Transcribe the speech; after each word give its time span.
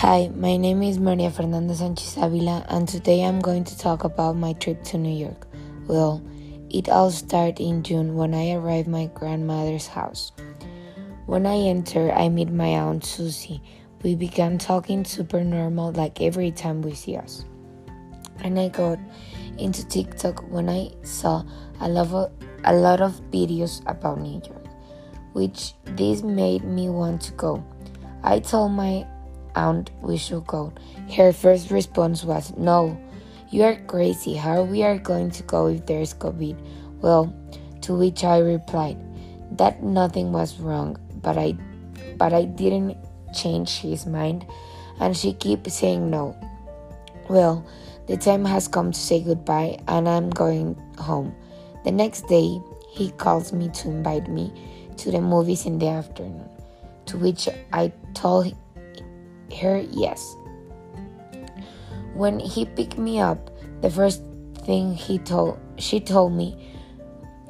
Hi, 0.00 0.30
my 0.34 0.56
name 0.56 0.82
is 0.82 0.98
Maria 0.98 1.30
Fernanda 1.30 1.74
Sanchez 1.74 2.16
Avila, 2.16 2.64
and 2.70 2.88
today 2.88 3.22
I'm 3.22 3.38
going 3.38 3.64
to 3.64 3.76
talk 3.78 4.02
about 4.02 4.34
my 4.34 4.54
trip 4.54 4.82
to 4.84 4.96
New 4.96 5.14
York. 5.14 5.46
Well, 5.88 6.22
it 6.70 6.88
all 6.88 7.10
started 7.10 7.60
in 7.62 7.82
June 7.82 8.14
when 8.14 8.32
I 8.32 8.52
arrived 8.52 8.88
my 8.88 9.10
grandmother's 9.12 9.86
house. 9.86 10.32
When 11.26 11.44
I 11.44 11.54
enter, 11.68 12.10
I 12.12 12.30
meet 12.30 12.48
my 12.48 12.68
aunt 12.68 13.04
Susie. 13.04 13.60
We 14.02 14.14
began 14.14 14.56
talking 14.56 15.04
super 15.04 15.44
normal 15.44 15.92
like 15.92 16.22
every 16.22 16.50
time 16.50 16.80
we 16.80 16.94
see 16.94 17.16
us. 17.16 17.44
And 18.42 18.58
I 18.58 18.70
got 18.70 18.98
into 19.58 19.86
TikTok 19.86 20.50
when 20.50 20.70
I 20.70 20.92
saw 21.02 21.44
a 21.78 21.90
lot 21.90 22.10
of, 22.10 22.32
a 22.64 22.74
lot 22.74 23.02
of 23.02 23.20
videos 23.30 23.82
about 23.86 24.18
New 24.18 24.40
York, 24.48 24.64
which 25.34 25.74
this 25.84 26.22
made 26.22 26.64
me 26.64 26.88
want 26.88 27.20
to 27.20 27.32
go. 27.32 27.62
I 28.22 28.38
told 28.38 28.72
my 28.72 29.06
aunt 29.54 29.90
we 30.00 30.16
should 30.16 30.46
go. 30.46 30.72
Her 31.16 31.32
first 31.32 31.70
response 31.70 32.24
was, 32.24 32.56
No, 32.56 32.98
you 33.50 33.62
are 33.62 33.76
crazy. 33.86 34.34
How 34.34 34.62
we 34.62 34.82
are 34.82 34.98
going 34.98 35.30
to 35.32 35.42
go 35.42 35.66
if 35.66 35.86
there's 35.86 36.14
COVID? 36.14 36.56
Well, 37.00 37.34
to 37.82 37.96
which 37.96 38.24
I 38.24 38.38
replied 38.38 38.98
that 39.56 39.82
nothing 39.82 40.32
was 40.32 40.58
wrong, 40.60 40.96
but 41.22 41.36
I 41.36 41.56
but 42.16 42.32
I 42.32 42.44
didn't 42.44 42.96
change 43.34 43.78
his 43.78 44.06
mind 44.06 44.46
and 45.00 45.16
she 45.16 45.32
kept 45.32 45.70
saying 45.70 46.10
no. 46.10 46.36
Well, 47.28 47.66
the 48.06 48.16
time 48.16 48.44
has 48.44 48.68
come 48.68 48.92
to 48.92 48.98
say 48.98 49.22
goodbye 49.22 49.78
and 49.88 50.08
I'm 50.08 50.30
going 50.30 50.76
home. 50.98 51.34
The 51.84 51.92
next 51.92 52.28
day, 52.28 52.60
he 52.90 53.10
calls 53.12 53.52
me 53.52 53.70
to 53.70 53.88
invite 53.88 54.28
me 54.28 54.52
to 54.98 55.10
the 55.10 55.20
movies 55.20 55.64
in 55.64 55.78
the 55.78 55.88
afternoon, 55.88 56.48
to 57.06 57.16
which 57.16 57.48
I 57.72 57.92
told 58.14 58.54
her 59.54 59.78
yes. 59.90 60.36
When 62.14 62.38
he 62.38 62.64
picked 62.64 62.98
me 62.98 63.20
up, 63.20 63.50
the 63.82 63.90
first 63.90 64.22
thing 64.66 64.94
he 64.94 65.18
told 65.18 65.58
she 65.78 66.00
told 66.00 66.32
me 66.32 66.70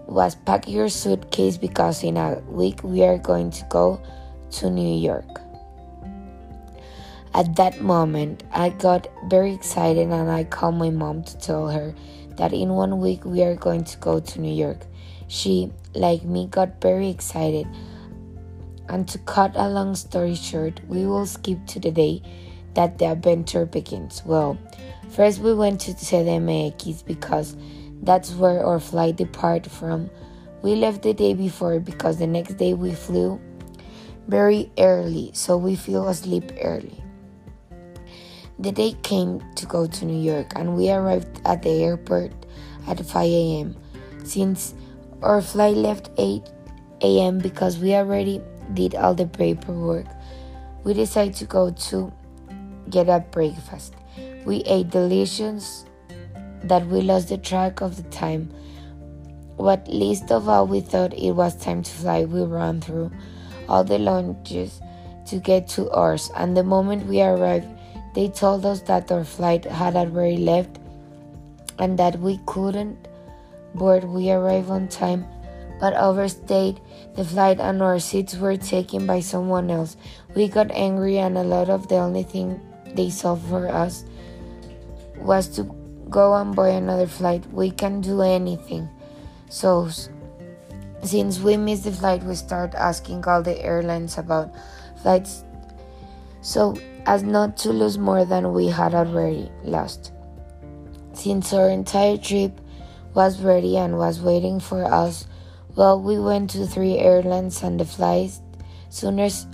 was 0.07 0.35
pack 0.35 0.69
your 0.69 0.89
suitcase 0.89 1.57
because 1.57 2.03
in 2.03 2.17
a 2.17 2.41
week 2.49 2.83
we 2.83 3.03
are 3.03 3.19
going 3.19 3.51
to 3.51 3.65
go 3.71 4.01
to 4.51 4.71
New 4.71 4.99
York. 4.99 5.41
At 7.33 7.55
that 7.57 7.81
moment, 7.81 8.43
I 8.53 8.71
got 8.71 9.07
very 9.29 9.55
excited 9.55 10.09
and 10.11 10.31
I 10.31 10.45
called 10.45 10.75
my 10.75 10.91
mom 10.91 11.23
to 11.23 11.39
tell 11.39 11.69
her 11.69 11.95
that 12.37 12.53
in 12.53 12.71
one 12.71 12.99
week 12.99 13.25
we 13.25 13.43
are 13.45 13.55
going 13.55 13.85
to 13.85 13.99
go 13.99 14.19
to 14.19 14.41
New 14.41 14.53
York. 14.53 14.79
She, 15.29 15.71
like 15.95 16.25
me, 16.25 16.49
got 16.49 16.81
very 16.81 17.09
excited. 17.09 17.69
And 18.91 19.07
to 19.09 19.19
cut 19.19 19.53
a 19.55 19.69
long 19.69 19.95
story 19.95 20.35
short, 20.35 20.81
we 20.89 21.07
will 21.07 21.25
skip 21.25 21.65
to 21.69 21.79
the 21.79 21.93
day 21.93 22.23
that 22.75 22.99
the 22.99 23.07
adventure 23.07 23.65
begins. 23.65 24.23
Well, 24.27 24.59
first 25.11 25.39
we 25.39 25.55
went 25.55 25.81
to 25.83 25.93
CDMX 25.93 27.07
because 27.07 27.57
that's 28.03 28.33
where 28.33 28.67
our 28.67 28.81
flight 28.81 29.15
departed 29.15 29.71
from. 29.71 30.11
We 30.63 30.75
left 30.75 31.03
the 31.03 31.15
day 31.15 31.35
before 31.35 31.79
because 31.79 32.19
the 32.19 32.27
next 32.27 32.55
day 32.55 32.75
we 32.75 32.93
flew 32.93 33.41
very 34.27 34.73
early, 34.77 35.31
so 35.35 35.57
we 35.57 35.77
fell 35.77 36.09
asleep 36.09 36.51
early. 36.61 37.01
The 38.59 38.73
day 38.73 38.97
came 39.05 39.41
to 39.55 39.67
go 39.67 39.87
to 39.87 40.05
New 40.05 40.21
York, 40.21 40.53
and 40.57 40.77
we 40.77 40.91
arrived 40.91 41.41
at 41.45 41.63
the 41.63 41.85
airport 41.85 42.33
at 42.89 42.99
5 42.99 43.25
a.m. 43.25 43.77
Since 44.25 44.75
our 45.23 45.41
flight 45.41 45.77
left 45.77 46.11
8 46.19 46.43
a.m. 47.03 47.39
because 47.39 47.79
we 47.79 47.95
already 47.95 48.43
did 48.75 48.95
all 48.95 49.15
the 49.15 49.27
paperwork, 49.27 50.07
we 50.85 50.95
decided 50.95 51.35
to 51.37 51.45
go 51.45 51.71
to 51.71 52.13
get 52.89 53.09
a 53.09 53.21
breakfast. 53.21 53.95
We 54.45 54.59
ate 54.63 54.91
delicious 54.91 55.85
that 56.65 56.87
we 56.87 57.03
lost 57.03 57.29
the 57.29 57.39
track 57.39 57.81
of 57.81 57.97
the 57.97 58.09
time. 58.11 58.51
What 59.57 59.87
least 59.89 60.31
of 60.33 60.49
all 60.49 60.67
we 60.67 60.81
thought 60.81 61.15
it 61.15 61.33
was 61.33 61.55
time 61.57 61.83
to 61.83 61.91
fly, 61.91 62.25
we 62.25 62.43
ran 62.43 62.81
through 62.81 63.11
all 63.69 63.85
the 63.85 63.99
lounges 63.99 64.81
to 65.27 65.39
get 65.39 65.69
to 65.69 65.91
ours, 65.91 66.31
and 66.37 66.57
the 66.57 66.65
moment 66.65 67.07
we 67.07 67.23
arrived, 67.23 67.69
they 68.15 68.29
told 68.29 68.67
us 68.67 68.81
that 68.83 69.13
our 69.13 69.25
flight 69.25 69.65
had 69.65 69.95
already 69.95 70.39
left 70.39 70.79
and 71.79 71.99
that 71.99 72.19
we 72.19 72.41
couldn't 72.47 73.09
board. 73.75 74.05
We 74.05 74.31
arrived 74.33 74.71
on 74.71 74.89
time 74.89 75.27
but 75.81 75.95
overstayed 75.95 76.81
the 77.17 77.25
flight 77.25 77.59
and 77.59 77.83
our 77.83 77.99
seats 77.99 78.37
were 78.37 78.57
taken 78.57 79.07
by 79.07 79.21
someone 79.21 79.71
else. 79.71 79.97
We 80.37 80.47
got 80.49 80.71
angry 80.71 81.19
and 81.19 81.37
a 81.39 81.43
lot 81.43 81.71
of 81.71 81.89
the 81.89 81.97
only 81.97 82.23
thing 82.23 82.61
they 82.95 83.11
saw 83.11 83.35
for 83.35 83.69
us 83.69 84.05
was 85.17 85.49
to 85.57 85.65
go 86.11 86.35
and 86.35 86.55
buy 86.55 86.69
another 86.69 87.07
flight. 87.07 87.51
We 87.53 87.71
can 87.71 88.01
do 88.01 88.21
anything. 88.21 88.89
So 89.49 89.89
since 91.03 91.41
we 91.41 91.57
missed 91.57 91.85
the 91.85 91.93
flight, 91.93 92.23
we 92.23 92.35
started 92.35 92.77
asking 92.77 93.25
all 93.25 93.43
the 93.43 93.59
airlines 93.61 94.19
about 94.19 94.53
flights 95.03 95.45
so 96.43 96.77
as 97.07 97.23
not 97.23 97.57
to 97.59 97.73
lose 97.73 97.99
more 97.99 98.25
than 98.25 98.53
we 98.53 98.69
had 98.69 98.95
already 98.95 99.51
lost. 99.65 100.13
Since 101.13 101.53
our 101.53 101.69
entire 101.69 102.17
trip 102.17 102.61
was 103.15 103.41
ready 103.41 103.77
and 103.77 103.99
was 103.99 104.21
waiting 104.21 104.61
for 104.61 104.85
us, 104.85 105.27
well, 105.81 105.99
we 105.99 106.19
went 106.19 106.51
to 106.51 106.67
three 106.67 106.99
airlines 106.99 107.63
and 107.63 107.81
the 107.81 107.87
flight 107.87 108.31
soonest 108.91 109.49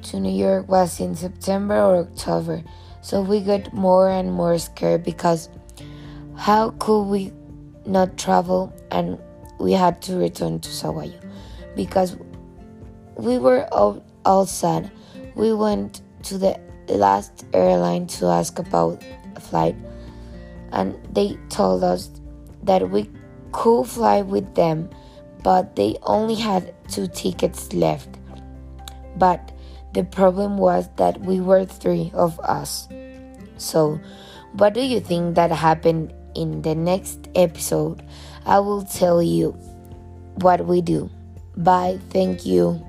to 0.00 0.20
New 0.20 0.30
York 0.30 0.68
was 0.68 1.00
in 1.00 1.16
September 1.16 1.74
or 1.74 1.96
October. 2.06 2.62
So 3.00 3.20
we 3.20 3.40
got 3.40 3.72
more 3.72 4.08
and 4.08 4.32
more 4.32 4.56
scared 4.60 5.02
because 5.02 5.48
how 6.36 6.70
could 6.78 7.02
we 7.02 7.32
not 7.84 8.16
travel 8.16 8.72
and 8.92 9.18
we 9.58 9.72
had 9.72 10.00
to 10.02 10.14
return 10.14 10.60
to 10.60 10.70
Sahuayo 10.70 11.20
because 11.74 12.16
we 13.16 13.36
were 13.36 13.66
all, 13.72 14.04
all 14.24 14.46
sad. 14.46 14.88
We 15.34 15.52
went 15.52 16.02
to 16.30 16.38
the 16.38 16.60
last 16.86 17.44
airline 17.52 18.06
to 18.18 18.26
ask 18.26 18.56
about 18.60 19.02
a 19.34 19.40
flight 19.40 19.74
and 20.70 20.94
they 21.12 21.36
told 21.48 21.82
us 21.82 22.08
that 22.62 22.88
we 22.88 23.10
could 23.50 23.86
fly 23.88 24.22
with 24.22 24.54
them 24.54 24.88
but 25.42 25.76
they 25.76 25.96
only 26.02 26.34
had 26.34 26.74
two 26.88 27.06
tickets 27.08 27.72
left. 27.72 28.08
But 29.16 29.52
the 29.92 30.04
problem 30.04 30.58
was 30.58 30.88
that 30.96 31.20
we 31.20 31.40
were 31.40 31.64
three 31.64 32.10
of 32.14 32.38
us. 32.40 32.88
So, 33.56 34.00
what 34.52 34.74
do 34.74 34.80
you 34.80 35.00
think 35.00 35.34
that 35.34 35.50
happened 35.50 36.12
in 36.34 36.62
the 36.62 36.74
next 36.74 37.28
episode? 37.34 38.02
I 38.46 38.58
will 38.60 38.82
tell 38.82 39.22
you 39.22 39.52
what 40.36 40.64
we 40.66 40.80
do. 40.80 41.10
Bye. 41.56 41.98
Thank 42.10 42.46
you. 42.46 42.84